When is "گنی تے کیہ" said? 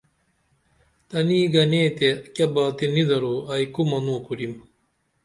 1.53-2.47